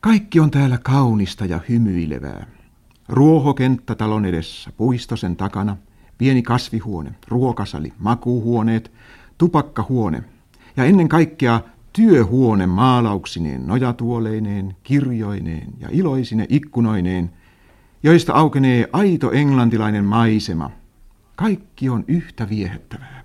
[0.00, 2.46] Kaikki on täällä kaunista ja hymyilevää.
[3.08, 5.76] Ruohokenttä talon edessä, puisto sen takana,
[6.18, 8.92] pieni kasvihuone, ruokasali, makuuhuoneet,
[9.38, 10.24] tupakkahuone
[10.76, 11.60] ja ennen kaikkea
[11.98, 17.30] työhuone maalauksineen, nojatuoleineen, kirjoineen ja iloisine ikkunoineen,
[18.02, 20.70] joista aukenee aito englantilainen maisema.
[21.36, 23.24] Kaikki on yhtä viehättävää.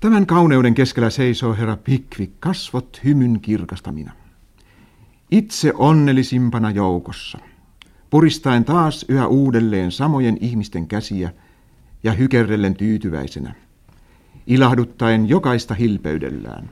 [0.00, 4.12] Tämän kauneuden keskellä seisoo herra Pickwick kasvot hymyn kirkastamina.
[5.30, 7.38] Itse onnellisimpana joukossa,
[8.10, 11.32] puristaen taas yhä uudelleen samojen ihmisten käsiä
[12.02, 13.54] ja hykerrellen tyytyväisenä–
[14.46, 16.68] ilahduttaen jokaista hilpeydellään.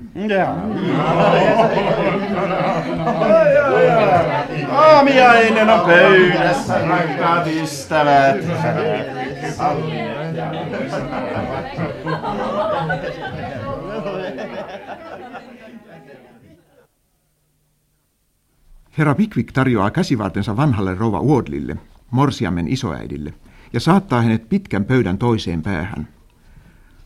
[4.70, 8.37] Aamiainen on pöydässä, rakkaat ystävät.
[18.99, 21.77] Herra Pickwick tarjoaa käsivartensa vanhalle rouva Wardlille,
[22.11, 23.35] morsiamen isoäidille,
[23.72, 26.14] ja saattaa hänet pitkän pöydän toiseen päähän.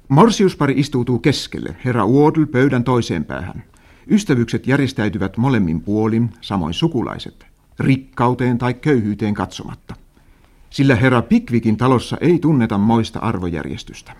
[0.08, 3.64] Morsiuspari istuutuu keskelle, herra Wardle pöydän toiseen päähän.
[4.10, 7.46] Ystävykset järjestäytyvät molemmin puolin, samoin sukulaiset,
[7.78, 9.94] rikkauteen tai köyhyyteen katsomatta.
[10.70, 14.12] Sillä herra Pickvickin talossa ei tunneta moista arvojärjestystä.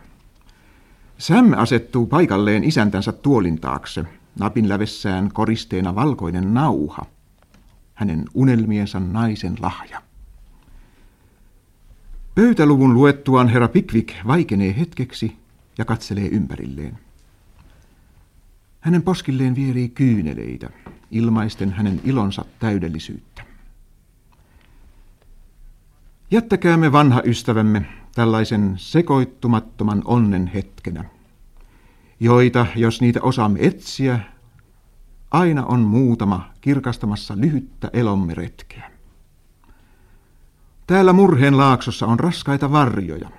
[1.19, 4.05] Sam asettuu paikalleen isäntänsä tuolin taakse,
[4.39, 7.07] napin lävessään koristeena valkoinen nauha,
[7.95, 10.03] hänen unelmiensa naisen lahja.
[12.35, 15.37] Pöytäluvun luettuaan herra Pickwick vaikenee hetkeksi
[15.79, 16.99] ja katselee ympärilleen.
[18.81, 20.71] Hänen poskilleen vierii kyyneleitä,
[21.11, 23.45] ilmaisten hänen ilonsa täydellisyyttä.
[26.31, 31.05] Jättäkäämme vanha ystävämme tällaisen sekoittumattoman onnen hetkenä,
[32.21, 34.21] joita, jos niitä osaamme etsiä,
[35.31, 38.91] aina on muutama kirkastamassa lyhyttä elomme retkeä.
[40.87, 43.31] Täällä murheen laaksossa on raskaita varjoja,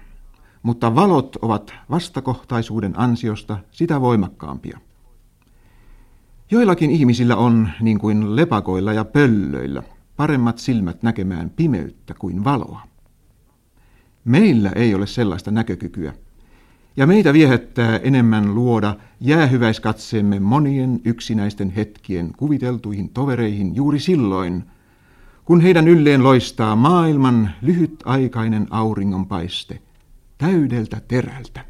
[0.64, 4.80] mutta valot ovat vastakohtaisuuden ansiosta sitä voimakkaampia.
[6.52, 9.84] Joillakin ihmisillä on, niin kuin lepakoilla ja pöllöillä,
[10.16, 12.82] paremmat silmät näkemään pimeyttä kuin valoa.
[14.26, 16.14] Meillä ei ole sellaista näkökykyä,
[16.98, 24.64] ja meitä viehättää enemmän luoda jäähyväiskatseemme monien yksinäisten hetkien kuviteltuihin tovereihin juuri silloin,
[25.46, 29.82] kun heidän ylleen loistaa maailman lyhytaikainen auringonpaiste
[30.40, 31.69] täydeltä terältä.